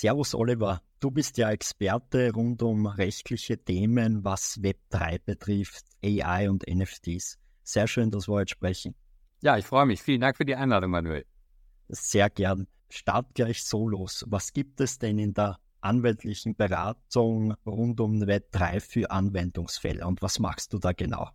[0.00, 6.64] Servus Oliver, du bist ja Experte rund um rechtliche Themen, was Web3 betrifft, AI und
[6.68, 7.36] NFTs.
[7.64, 8.94] Sehr schön, dass wir heute sprechen.
[9.42, 10.00] Ja, ich freue mich.
[10.00, 11.26] Vielen Dank für die Einladung, Manuel.
[11.88, 12.68] Sehr gern.
[12.88, 14.24] Start gleich so los.
[14.28, 20.38] Was gibt es denn in der anwaltlichen Beratung rund um Web3 für Anwendungsfälle und was
[20.38, 21.28] machst du da genau?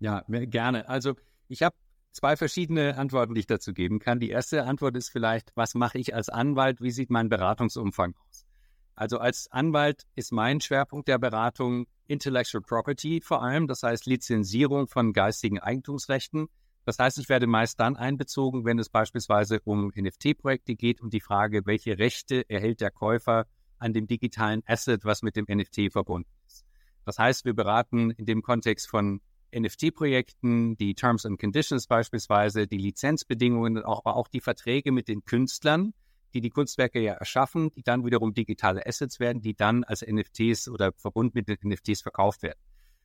[0.00, 0.86] Ja, gerne.
[0.86, 1.14] Also
[1.48, 1.74] ich habe
[2.12, 4.20] zwei verschiedene Antworten, die ich dazu geben kann.
[4.20, 6.80] Die erste Antwort ist vielleicht, was mache ich als Anwalt?
[6.80, 8.46] Wie sieht mein Beratungsumfang aus?
[8.94, 14.86] Also als Anwalt ist mein Schwerpunkt der Beratung Intellectual Property vor allem, das heißt Lizenzierung
[14.86, 16.48] von geistigen Eigentumsrechten.
[16.84, 21.20] Das heißt, ich werde meist dann einbezogen, wenn es beispielsweise um NFT-Projekte geht und die
[21.20, 23.46] Frage, welche Rechte erhält der Käufer
[23.78, 26.64] an dem digitalen Asset, was mit dem NFT verbunden ist.
[27.04, 29.20] Das heißt, wir beraten in dem Kontext von
[29.54, 35.94] NFT-Projekten, die Terms and Conditions beispielsweise, die Lizenzbedingungen, aber auch die Verträge mit den Künstlern,
[36.34, 40.68] die die Kunstwerke ja erschaffen, die dann wiederum digitale Assets werden, die dann als NFTs
[40.68, 42.58] oder verbunden mit den NFTs verkauft werden.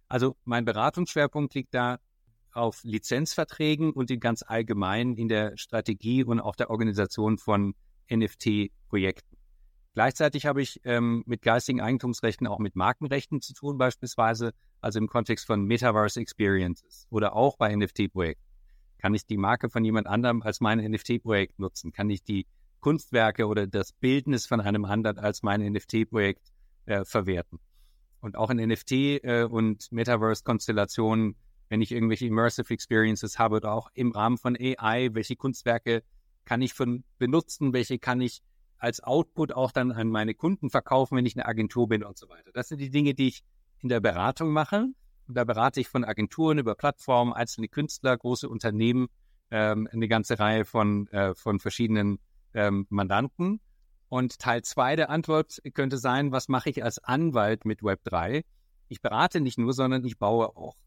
[0.07, 1.99] Also mein Beratungsschwerpunkt liegt da
[2.53, 7.75] auf Lizenzverträgen und in ganz allgemein in der Strategie und auch der Organisation von
[8.09, 9.36] NFT-Projekten.
[9.97, 15.07] Gleichzeitig habe ich ähm, mit geistigen Eigentumsrechten auch mit Markenrechten zu tun, beispielsweise, also im
[15.07, 18.43] Kontext von Metaverse Experiences oder auch bei NFT-Projekten.
[18.99, 21.93] Kann ich die Marke von jemand anderem als mein NFT-Projekt nutzen?
[21.93, 22.45] Kann ich die
[22.79, 26.51] Kunstwerke oder das Bildnis von einem anderen als mein NFT-Projekt
[26.85, 27.59] äh, verwerten?
[28.21, 31.37] Und auch in NFT äh, und Metaverse-Konstellationen,
[31.69, 36.03] wenn ich irgendwelche Immersive Experiences habe oder auch im Rahmen von AI, welche Kunstwerke
[36.45, 38.43] kann ich von benutzen, welche kann ich
[38.79, 42.29] als Output auch dann an meine Kunden verkaufen, wenn ich eine Agentur bin und so
[42.29, 42.51] weiter.
[42.53, 43.43] Das sind die Dinge, die ich
[43.79, 44.87] in der Beratung mache.
[45.27, 49.07] Und da berate ich von Agenturen über Plattformen, einzelne Künstler, große Unternehmen,
[49.51, 52.19] ähm, eine ganze Reihe von, äh, von verschiedenen
[52.53, 53.59] ähm, Mandanten.
[54.09, 58.45] Und Teil zwei der Antwort könnte sein, was mache ich als Anwalt mit Web3?
[58.87, 60.77] Ich berate nicht nur, sondern ich baue auch.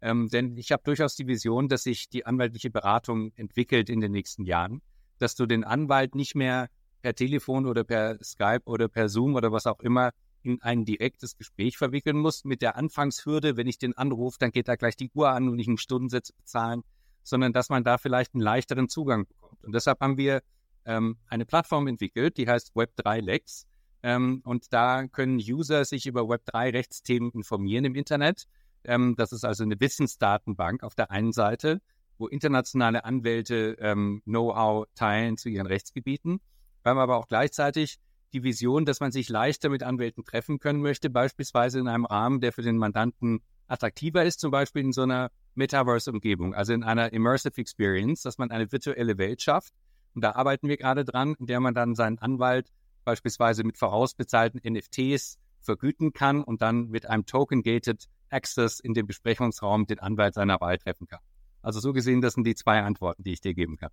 [0.00, 4.12] Ähm, denn ich habe durchaus die Vision, dass sich die anwaltliche Beratung entwickelt in den
[4.12, 4.80] nächsten Jahren,
[5.18, 6.68] dass du den Anwalt nicht mehr
[7.02, 10.10] per Telefon oder per Skype oder per Zoom oder was auch immer
[10.42, 14.68] in ein direktes Gespräch verwickeln muss mit der Anfangshürde, wenn ich den anrufe, dann geht
[14.68, 16.82] da gleich die Uhr an und ich einen Stundensatz bezahlen,
[17.22, 19.62] sondern dass man da vielleicht einen leichteren Zugang bekommt.
[19.64, 20.42] Und deshalb haben wir
[20.84, 23.66] ähm, eine Plattform entwickelt, die heißt Web3 Lex.
[24.02, 28.44] Ähm, und da können User sich über Web3-Rechtsthemen informieren im Internet.
[28.84, 31.80] Ähm, das ist also eine Wissensdatenbank auf der einen Seite,
[32.16, 36.40] wo internationale Anwälte ähm, Know-how teilen zu ihren Rechtsgebieten.
[36.88, 37.98] Wir haben aber auch gleichzeitig
[38.32, 42.40] die Vision, dass man sich leichter mit Anwälten treffen können möchte, beispielsweise in einem Rahmen,
[42.40, 47.12] der für den Mandanten attraktiver ist, zum Beispiel in so einer Metaverse-Umgebung, also in einer
[47.12, 49.74] Immersive Experience, dass man eine virtuelle Welt schafft.
[50.14, 52.72] Und da arbeiten wir gerade dran, in der man dann seinen Anwalt
[53.04, 59.86] beispielsweise mit vorausbezahlten NFTs vergüten kann und dann mit einem Token-Gated Access in dem Besprechungsraum
[59.86, 61.20] den Anwalt seiner Wahl treffen kann.
[61.60, 63.90] Also so gesehen, das sind die zwei Antworten, die ich dir geben kann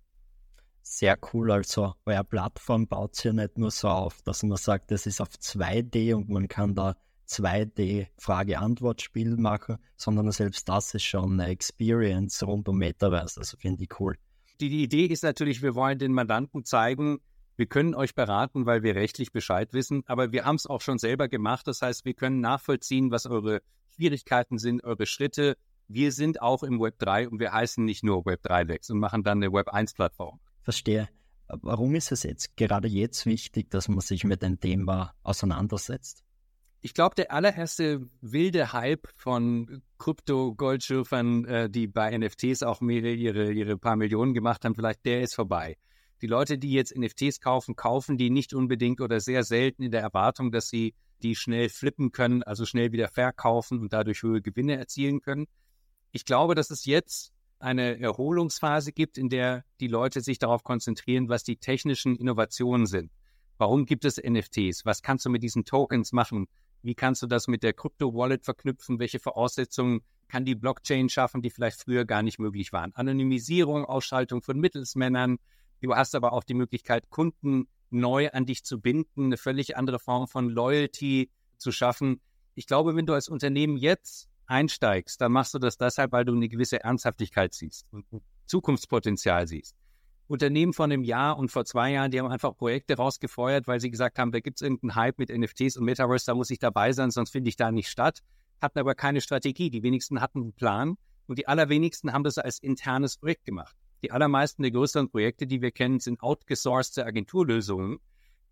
[0.86, 1.50] sehr cool.
[1.50, 5.20] Also eure Plattform baut sich ja nicht nur so auf, dass man sagt, das ist
[5.20, 6.94] auf 2D und man kann da
[7.28, 13.40] 2D Frage-Antwort-Spiel machen, sondern selbst das ist schon eine Experience rund um Metaverse.
[13.40, 14.16] Also finde ich cool.
[14.60, 17.18] Die, die Idee ist natürlich, wir wollen den Mandanten zeigen,
[17.56, 20.98] wir können euch beraten, weil wir rechtlich Bescheid wissen, aber wir haben es auch schon
[20.98, 21.66] selber gemacht.
[21.66, 23.60] Das heißt, wir können nachvollziehen, was eure
[23.94, 25.56] Schwierigkeiten sind, eure Schritte.
[25.88, 28.98] Wir sind auch im Web 3 und wir heißen nicht nur Web 3 Lex und
[28.98, 31.08] machen dann eine Web 1 Plattform verstehe.
[31.48, 36.24] Warum ist es jetzt gerade jetzt wichtig, dass man sich mit dem Thema auseinandersetzt?
[36.80, 43.52] Ich glaube, der allererste wilde Hype von Krypto-Goldschürfern, äh, die bei NFTs auch mehrere ihre,
[43.52, 45.76] ihre paar Millionen gemacht haben, vielleicht der ist vorbei.
[46.20, 50.02] Die Leute, die jetzt NFTs kaufen, kaufen die nicht unbedingt oder sehr selten in der
[50.02, 54.76] Erwartung, dass sie die schnell flippen können, also schnell wieder verkaufen und dadurch höhere Gewinne
[54.76, 55.46] erzielen können.
[56.10, 61.28] Ich glaube, dass es jetzt eine Erholungsphase gibt, in der die Leute sich darauf konzentrieren,
[61.28, 63.10] was die technischen Innovationen sind.
[63.58, 64.84] Warum gibt es NFTs?
[64.84, 66.46] Was kannst du mit diesen Tokens machen?
[66.82, 68.98] Wie kannst du das mit der Crypto-Wallet verknüpfen?
[68.98, 72.94] Welche Voraussetzungen kann die Blockchain schaffen, die vielleicht früher gar nicht möglich waren?
[72.94, 75.38] Anonymisierung, Ausschaltung von Mittelsmännern.
[75.80, 79.98] Du hast aber auch die Möglichkeit, Kunden neu an dich zu binden, eine völlig andere
[79.98, 82.20] Form von Loyalty zu schaffen.
[82.54, 86.34] Ich glaube, wenn du als Unternehmen jetzt einsteigst, dann machst du das deshalb, weil du
[86.34, 88.04] eine gewisse Ernsthaftigkeit siehst und
[88.46, 89.76] Zukunftspotenzial siehst.
[90.28, 93.90] Unternehmen von einem Jahr und vor zwei Jahren, die haben einfach Projekte rausgefeuert, weil sie
[93.90, 96.92] gesagt haben, da gibt es irgendeinen Hype mit NFTs und Metaverse, da muss ich dabei
[96.92, 98.22] sein, sonst finde ich da nicht statt.
[98.60, 99.70] Hatten aber keine Strategie.
[99.70, 100.96] Die wenigsten hatten einen Plan
[101.26, 103.76] und die allerwenigsten haben das als internes Projekt gemacht.
[104.02, 107.98] Die allermeisten der größeren Projekte, die wir kennen, sind outgesourcete Agenturlösungen.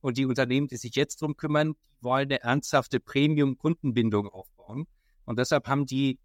[0.00, 4.86] Und die Unternehmen, die sich jetzt drum kümmern, wollen eine ernsthafte Premium-Kundenbindung aufbauen.
[5.24, 6.18] Und deshalb haben die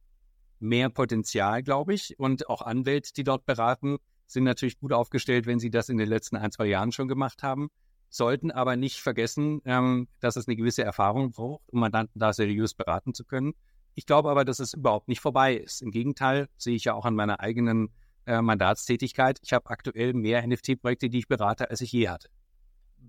[0.59, 2.19] mehr Potenzial, glaube ich.
[2.19, 3.97] Und auch Anwälte, die dort beraten,
[4.27, 7.41] sind natürlich gut aufgestellt, wenn sie das in den letzten ein, zwei Jahren schon gemacht
[7.43, 7.69] haben,
[8.09, 12.73] sollten aber nicht vergessen, ähm, dass es eine gewisse Erfahrung braucht, um Mandanten da seriös
[12.73, 13.53] beraten zu können.
[13.95, 15.81] Ich glaube aber, dass es überhaupt nicht vorbei ist.
[15.81, 17.89] Im Gegenteil, sehe ich ja auch an meiner eigenen
[18.25, 19.39] äh, Mandatstätigkeit.
[19.41, 22.29] Ich habe aktuell mehr NFT-Projekte, die ich berate, als ich je hatte.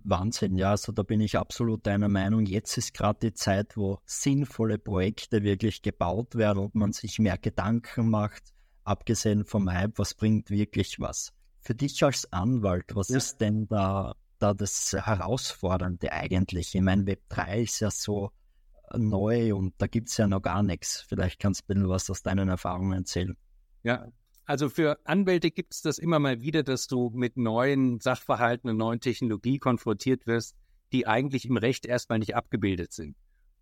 [0.04, 2.46] Wahnsinn, ja, also da bin ich absolut deiner Meinung.
[2.46, 7.38] Jetzt ist gerade die Zeit, wo sinnvolle Projekte wirklich gebaut werden und man sich mehr
[7.38, 8.54] Gedanken macht,
[8.84, 11.32] abgesehen vom Hype, was bringt wirklich was.
[11.60, 13.18] Für dich als Anwalt, was ja.
[13.18, 16.74] ist denn da, da das Herausfordernde eigentlich?
[16.74, 18.30] Ich meine, Web 3 ist ja so
[18.96, 21.04] neu und da gibt es ja noch gar nichts.
[21.08, 23.36] Vielleicht kannst du ein bisschen was aus deinen Erfahrungen erzählen.
[23.82, 24.06] Ja,
[24.50, 28.78] also für Anwälte gibt es das immer mal wieder, dass du mit neuen Sachverhalten und
[28.78, 30.56] neuen Technologie konfrontiert wirst,
[30.90, 33.16] die eigentlich im Recht erstmal nicht abgebildet sind.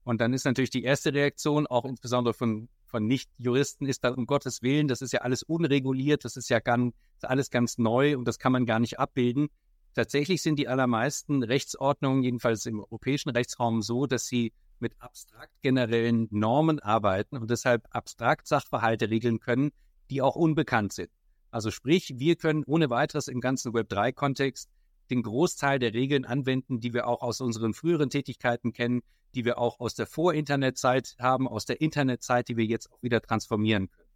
[0.05, 4.25] Und dann ist natürlich die erste Reaktion, auch insbesondere von, von Nicht-Juristen, ist dann um
[4.25, 8.27] Gottes Willen, das ist ja alles unreguliert, das ist ja ganz, alles ganz neu und
[8.27, 9.49] das kann man gar nicht abbilden.
[9.93, 16.29] Tatsächlich sind die allermeisten Rechtsordnungen, jedenfalls im europäischen Rechtsraum, so, dass sie mit abstrakt generellen
[16.31, 19.71] Normen arbeiten und deshalb abstrakt Sachverhalte regeln können,
[20.11, 21.11] die auch unbekannt sind.
[21.51, 24.69] Also sprich, wir können ohne weiteres im ganzen Web3-Kontext
[25.11, 29.01] den Großteil der Regeln anwenden, die wir auch aus unseren früheren Tätigkeiten kennen,
[29.35, 33.21] die wir auch aus der Vor-Internet-Zeit haben, aus der Internet-Zeit, die wir jetzt auch wieder
[33.21, 34.09] transformieren können.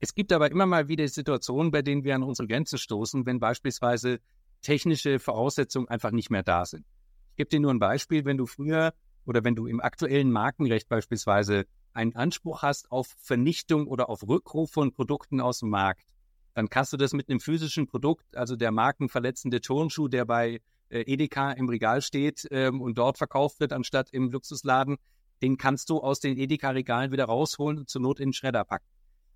[0.00, 3.40] Es gibt aber immer mal wieder Situationen, bei denen wir an unsere Grenzen stoßen, wenn
[3.40, 4.20] beispielsweise
[4.62, 6.86] technische Voraussetzungen einfach nicht mehr da sind.
[7.30, 8.92] Ich gebe dir nur ein Beispiel, wenn du früher
[9.24, 11.66] oder wenn du im aktuellen Markenrecht beispielsweise
[11.98, 16.14] einen Anspruch hast auf Vernichtung oder auf Rückruf von Produkten aus dem Markt,
[16.54, 20.60] dann kannst du das mit einem physischen Produkt, also der markenverletzende Turnschuh, der bei
[20.90, 24.96] äh, Edeka im Regal steht ähm, und dort verkauft wird, anstatt im Luxusladen,
[25.42, 28.86] den kannst du aus den Edeka-Regalen wieder rausholen und zur Not in den Schredder packen.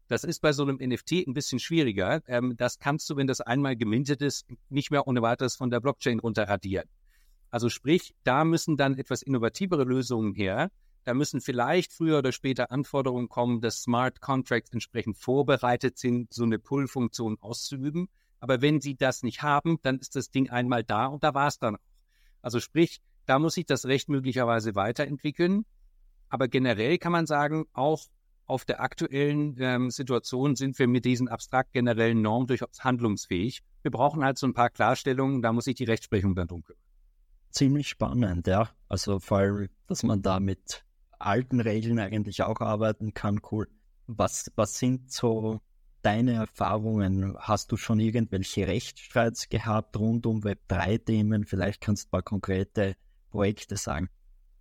[0.06, 2.22] Das ist bei so einem NFT ein bisschen schwieriger.
[2.28, 5.80] Ähm, das kannst du, wenn das einmal gemintet ist, nicht mehr ohne weiteres von der
[5.80, 6.88] Blockchain runterradieren.
[7.50, 10.70] Also sprich, da müssen dann etwas innovativere Lösungen her,
[11.04, 16.44] da müssen vielleicht früher oder später Anforderungen kommen, dass Smart Contracts entsprechend vorbereitet sind, so
[16.44, 18.08] eine Pull-Funktion auszuüben.
[18.40, 21.48] Aber wenn sie das nicht haben, dann ist das Ding einmal da und da war
[21.48, 21.80] es dann auch.
[22.40, 25.64] Also sprich, da muss sich das Recht möglicherweise weiterentwickeln.
[26.28, 28.08] Aber generell kann man sagen, auch
[28.46, 33.62] auf der aktuellen ähm, Situation sind wir mit diesen abstrakt generellen Normen durchaus handlungsfähig.
[33.82, 36.82] Wir brauchen halt so ein paar Klarstellungen, da muss sich die Rechtsprechung dann drum kümmern.
[37.50, 38.70] Ziemlich spannend, ja.
[38.88, 40.84] Also vor allem, dass man da mit
[41.26, 43.40] alten Regeln eigentlich auch arbeiten kann.
[43.50, 43.68] Cool.
[44.06, 45.60] Was, was sind so
[46.02, 47.36] deine Erfahrungen?
[47.38, 51.44] Hast du schon irgendwelche Rechtsstreits gehabt rund um Web3-Themen?
[51.44, 52.96] Vielleicht kannst du ein paar konkrete
[53.30, 54.08] Projekte sagen.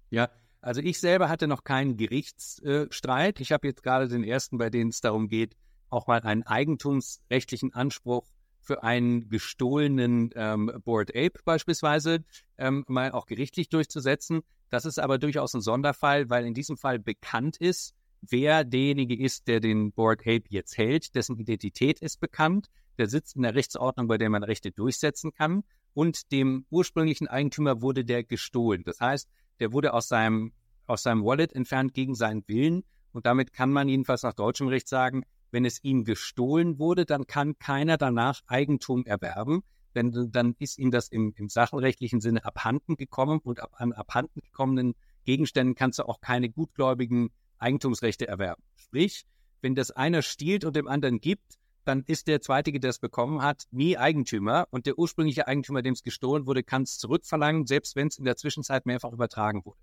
[0.09, 0.29] Ja,
[0.61, 3.39] also ich selber hatte noch keinen Gerichtsstreit.
[3.39, 5.55] Ich habe jetzt gerade den ersten, bei dem es darum geht,
[5.89, 8.25] auch mal einen eigentumsrechtlichen Anspruch
[8.61, 12.23] für einen gestohlenen ähm, Board Ape beispielsweise
[12.57, 14.41] ähm, mal auch gerichtlich durchzusetzen.
[14.71, 19.47] Das ist aber durchaus ein Sonderfall, weil in diesem Fall bekannt ist, wer derjenige ist,
[19.47, 24.07] der den Board Ape jetzt hält, dessen Identität ist bekannt, der sitzt in der Rechtsordnung,
[24.07, 25.63] bei der man Rechte durchsetzen kann
[25.93, 28.83] und dem ursprünglichen Eigentümer wurde der gestohlen.
[28.85, 30.53] Das heißt, der wurde aus seinem,
[30.87, 34.87] aus seinem Wallet entfernt gegen seinen Willen und damit kann man jedenfalls nach deutschem Recht
[34.87, 39.63] sagen, wenn es ihm gestohlen wurde, dann kann keiner danach Eigentum erwerben,
[39.95, 44.41] denn dann ist ihm das im, im sachenrechtlichen Sinne abhanden gekommen und ab, an abhanden
[44.41, 44.93] gekommenen
[45.25, 48.63] Gegenständen kannst du auch keine gutgläubigen Eigentumsrechte erwerben.
[48.75, 49.25] Sprich,
[49.61, 53.41] wenn das einer stiehlt und dem anderen gibt, dann ist der Zweite, der es bekommen
[53.41, 57.95] hat, nie Eigentümer und der ursprüngliche Eigentümer, dem es gestohlen wurde, kann es zurückverlangen, selbst
[57.95, 59.79] wenn es in der Zwischenzeit mehrfach übertragen wurde.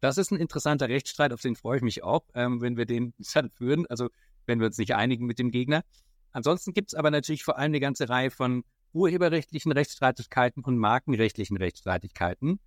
[0.00, 3.14] Das ist ein interessanter Rechtsstreit, auf den freue ich mich auch, ähm, wenn wir den
[3.34, 3.86] dann führen.
[3.86, 4.08] Also
[4.46, 5.82] wenn wir uns nicht einigen mit dem Gegner.
[6.32, 11.56] Ansonsten gibt es aber natürlich vor allem eine ganze Reihe von urheberrechtlichen Rechtsstreitigkeiten und markenrechtlichen
[11.56, 12.58] Rechtsstreitigkeiten.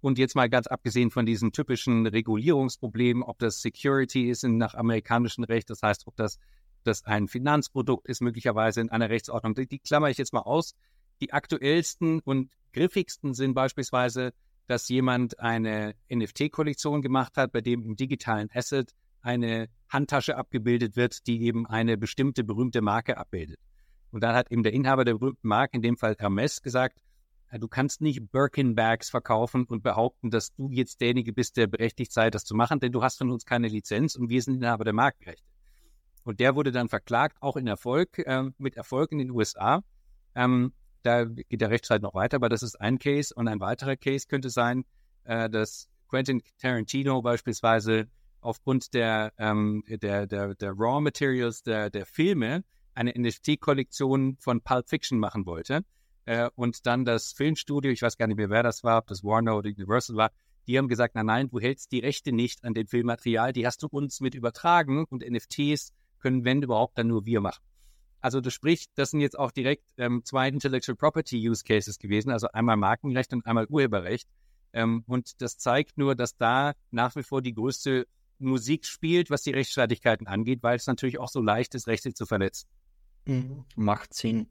[0.00, 4.74] Und jetzt mal ganz abgesehen von diesen typischen Regulierungsproblemen, ob das Security ist in, nach
[4.74, 6.38] amerikanischem Recht, das heißt, ob das,
[6.82, 10.74] das ein Finanzprodukt ist, möglicherweise in einer Rechtsordnung, die, die klammer ich jetzt mal aus.
[11.22, 14.34] Die aktuellsten und griffigsten sind beispielsweise,
[14.66, 21.26] dass jemand eine NFT-Kollektion gemacht hat, bei dem im digitalen Asset eine Handtasche abgebildet wird,
[21.26, 23.58] die eben eine bestimmte berühmte Marke abbildet.
[24.14, 27.00] Und dann hat eben der Inhaber der berühmten Marke, in dem Fall Hermes, gesagt,
[27.50, 32.30] du kannst nicht Birkin-Bags verkaufen und behaupten, dass du jetzt derjenige bist, der berechtigt sei,
[32.30, 34.92] das zu machen, denn du hast von uns keine Lizenz und wir sind Inhaber der
[34.92, 35.42] Markenrechte.
[36.22, 39.82] Und der wurde dann verklagt, auch in Erfolg, äh, mit Erfolg in den USA.
[40.36, 43.34] Ähm, Da geht der Rechtsstreit noch weiter, aber das ist ein Case.
[43.34, 44.84] Und ein weiterer Case könnte sein,
[45.24, 48.06] äh, dass Quentin Tarantino beispielsweise
[48.40, 52.62] aufgrund der, ähm, der, der, der Raw Materials der, der Filme
[52.94, 55.84] eine NFT-Kollektion von Pulp Fiction machen wollte.
[56.26, 59.24] Äh, und dann das Filmstudio, ich weiß gar nicht mehr, wer das war, ob das
[59.24, 60.30] Warner oder Universal war,
[60.66, 63.82] die haben gesagt, nein, nein, du hältst die Rechte nicht an dem Filmmaterial, die hast
[63.82, 67.62] du uns mit übertragen und NFTs können, wenn überhaupt, dann nur wir machen.
[68.20, 72.30] Also das spricht, das sind jetzt auch direkt ähm, zwei Intellectual Property Use Cases gewesen,
[72.30, 74.26] also einmal Markenrecht und einmal Urheberrecht.
[74.72, 78.06] Ähm, und das zeigt nur, dass da nach wie vor die größte
[78.38, 82.24] Musik spielt, was die Rechtsstreitigkeiten angeht, weil es natürlich auch so leicht ist, Rechte zu
[82.24, 82.66] verletzen.
[83.26, 83.64] Mhm.
[83.76, 84.48] Macht Sinn.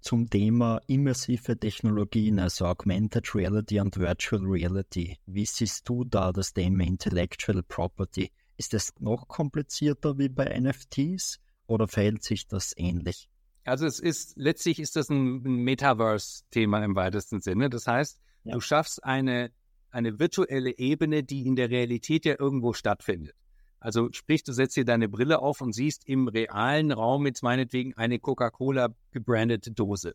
[0.00, 5.18] Zum Thema immersive Technologien, also Augmented Reality und Virtual Reality.
[5.26, 8.30] Wie siehst du da das Thema Intellectual Property?
[8.56, 13.28] Ist es noch komplizierter wie bei NFTs oder verhält sich das ähnlich?
[13.64, 17.68] Also es ist, letztlich ist das ein Metaverse-Thema im weitesten Sinne.
[17.68, 18.54] Das heißt, ja.
[18.54, 19.50] du schaffst eine,
[19.90, 23.34] eine virtuelle Ebene, die in der Realität ja irgendwo stattfindet.
[23.80, 27.94] Also sprich, du setzt dir deine Brille auf und siehst im realen Raum jetzt meinetwegen
[27.94, 30.14] eine Coca-Cola gebrandete Dose.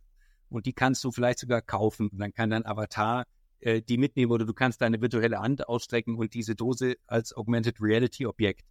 [0.49, 2.09] Und die kannst du vielleicht sogar kaufen.
[2.09, 3.25] Und dann kann dein Avatar
[3.63, 7.79] äh, die mitnehmen oder du kannst deine virtuelle Hand ausstrecken und diese Dose als Augmented
[7.79, 8.65] Reality Objekt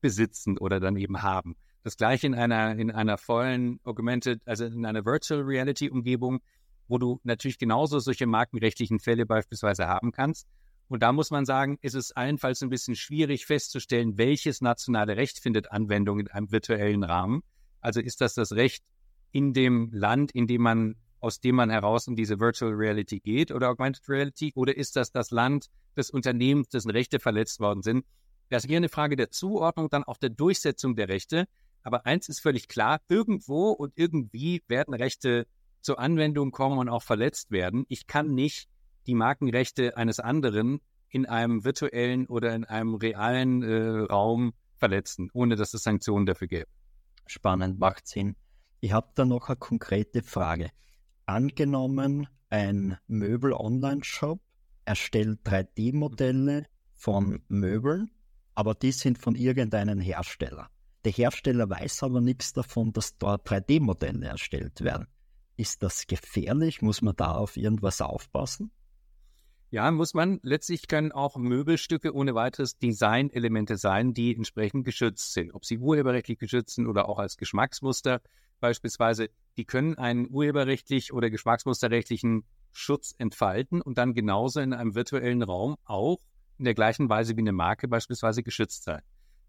[0.00, 1.56] besitzen oder dann eben haben.
[1.84, 6.40] Das gleiche in einer, in einer vollen Augmented, also in einer Virtual Reality Umgebung,
[6.88, 10.48] wo du natürlich genauso solche markenrechtlichen Fälle beispielsweise haben kannst.
[10.88, 15.40] Und da muss man sagen, ist es allenfalls ein bisschen schwierig festzustellen, welches nationale Recht
[15.40, 17.42] findet Anwendung in einem virtuellen Rahmen.
[17.80, 18.84] Also ist das das Recht
[19.32, 23.50] in dem Land, in dem man, aus dem man heraus in diese Virtual Reality geht
[23.50, 25.66] oder Augmented Reality, oder ist das das Land
[25.96, 28.04] des Unternehmens, dessen Rechte verletzt worden sind?
[28.48, 31.48] Das ist hier eine Frage der Zuordnung, dann auch der Durchsetzung der Rechte.
[31.82, 35.46] Aber eins ist völlig klar, irgendwo und irgendwie werden Rechte
[35.80, 37.84] zur Anwendung kommen und auch verletzt werden.
[37.88, 38.68] Ich kann nicht
[39.06, 45.56] die Markenrechte eines anderen in einem virtuellen oder in einem realen äh, Raum verletzen, ohne
[45.56, 46.68] dass es Sanktionen dafür gäbe.
[47.26, 48.36] Spannend, macht Sinn.
[48.80, 50.70] Ich habe da noch eine konkrete Frage.
[51.24, 54.40] Angenommen, ein Möbel-Online-Shop
[54.84, 58.10] erstellt 3D-Modelle von Möbeln,
[58.54, 60.68] aber die sind von irgendeinem Hersteller.
[61.04, 65.06] Der Hersteller weiß aber nichts davon, dass dort 3D-Modelle erstellt werden.
[65.56, 66.82] Ist das gefährlich?
[66.82, 68.70] Muss man da auf irgendwas aufpassen?
[69.70, 70.38] Ja, muss man.
[70.42, 75.52] Letztlich können auch Möbelstücke ohne weiteres Designelemente sein, die entsprechend geschützt sind.
[75.54, 78.20] Ob sie urheberrechtlich geschützt sind oder auch als Geschmacksmuster
[78.60, 85.42] beispielsweise, die können einen urheberrechtlich oder geschmacksmusterrechtlichen Schutz entfalten und dann genauso in einem virtuellen
[85.42, 86.18] Raum auch
[86.58, 89.02] in der gleichen Weise wie eine Marke beispielsweise geschützt sein.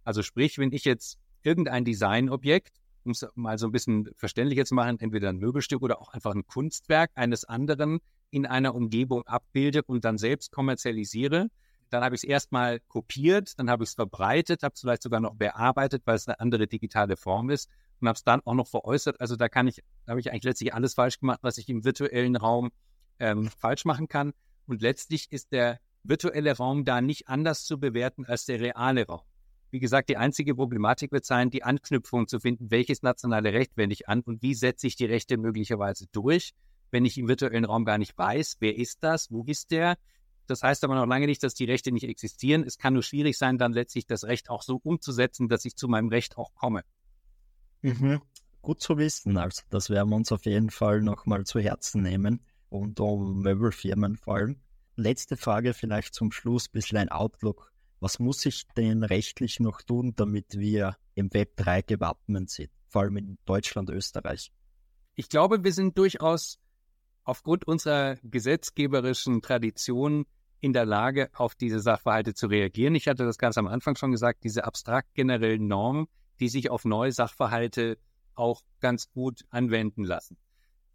[0.04, 4.76] Also sprich, wenn ich jetzt irgendein Designobjekt, um es mal so ein bisschen verständlicher zu
[4.76, 9.84] machen, entweder ein Möbelstück oder auch einfach ein Kunstwerk eines anderen in einer Umgebung abbilde
[9.84, 11.48] und dann selbst kommerzialisiere.
[11.90, 15.20] Dann habe ich es erstmal kopiert, dann habe ich es verbreitet, habe es vielleicht sogar
[15.20, 17.70] noch bearbeitet, weil es eine andere digitale Form ist
[18.02, 19.22] und habe es dann auch noch veräußert.
[19.22, 21.86] Also da kann ich, da habe ich eigentlich letztlich alles falsch gemacht, was ich im
[21.86, 22.72] virtuellen Raum
[23.20, 24.34] ähm, falsch machen kann.
[24.66, 29.22] Und letztlich ist der virtuelle Raum da nicht anders zu bewerten als der reale Raum.
[29.70, 33.94] Wie gesagt, die einzige Problematik wird sein, die Anknüpfung zu finden, welches nationale Recht wende
[33.94, 36.54] ich an und wie setze ich die Rechte möglicherweise durch
[36.92, 39.98] wenn ich im virtuellen Raum gar nicht weiß, wer ist das, wo ist der.
[40.48, 42.64] Das heißt aber noch lange nicht, dass die Rechte nicht existieren.
[42.64, 45.88] Es kann nur schwierig sein, dann letztlich das Recht auch so umzusetzen, dass ich zu
[45.88, 46.84] meinem Recht auch komme.
[47.82, 48.22] Mhm.
[48.62, 49.38] Gut zu wissen.
[49.38, 54.16] Also das werden wir uns auf jeden Fall nochmal zu Herzen nehmen und um Möbelfirmen
[54.16, 54.62] fallen.
[54.96, 57.72] Letzte Frage vielleicht zum Schluss, bisschen ein Outlook.
[58.00, 63.02] Was muss ich denn rechtlich noch tun, damit wir im Web 3 gewappnet sind, vor
[63.02, 64.52] allem in Deutschland, Österreich?
[65.16, 66.60] Ich glaube, wir sind durchaus
[67.28, 70.26] aufgrund unserer gesetzgeberischen Tradition
[70.62, 72.96] in der Lage, auf diese Sachverhalte zu reagieren.
[72.96, 76.08] Ich hatte das ganz am Anfang schon gesagt, diese abstrakt generellen Normen,
[76.40, 77.98] die sich auf neue Sachverhalte
[78.34, 80.38] auch ganz gut anwenden lassen.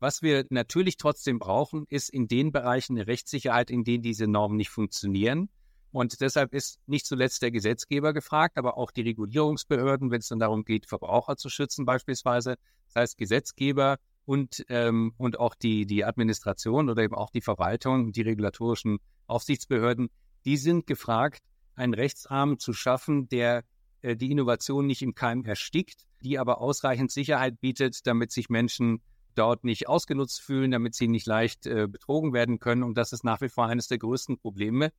[0.01, 4.57] Was wir natürlich trotzdem brauchen, ist in den Bereichen eine Rechtssicherheit, in denen diese Normen
[4.57, 5.51] nicht funktionieren.
[5.93, 10.39] Und deshalb ist nicht zuletzt der Gesetzgeber gefragt, aber auch die Regulierungsbehörden, wenn es dann
[10.39, 12.57] darum geht, Verbraucher zu schützen beispielsweise.
[12.87, 18.13] Das heißt, Gesetzgeber und, ähm, und auch die, die Administration oder eben auch die Verwaltung
[18.13, 20.11] die regulatorischen Aufsichtsbehörden,
[20.45, 21.43] die sind gefragt,
[21.75, 23.65] einen Rechtsrahmen zu schaffen, der
[24.03, 29.03] äh, die Innovation nicht im Keim erstickt, die aber ausreichend Sicherheit bietet, damit sich Menschen
[29.35, 32.83] dort nicht ausgenutzt fühlen, damit sie nicht leicht äh, betrogen werden können.
[32.83, 34.93] Und das ist nach wie vor eines der größten Probleme,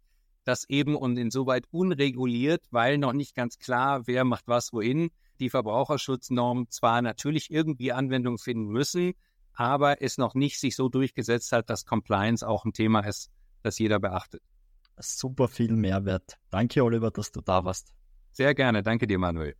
[0.44, 5.12] dass eben und insoweit unreguliert, weil noch nicht ganz klar, wer macht was wohin,
[5.44, 9.14] die Verbraucherschutznormen zwar natürlich irgendwie Anwendung finden müssen,
[9.54, 13.30] aber es noch nicht sich so durchgesetzt hat, dass Compliance auch ein Thema ist,
[13.62, 14.42] das jeder beachtet.
[14.98, 16.38] Super viel Mehrwert.
[16.50, 17.94] Danke, Oliver, dass du da warst.
[18.32, 18.84] Sehr gerne.
[18.84, 19.56] Danke dir, Manuel.